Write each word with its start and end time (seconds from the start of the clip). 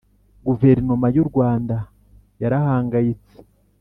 guverinoma 0.47 1.07
y'u 1.15 1.25
rwanda 1.29 1.75
yarahangayitse. 2.41 3.33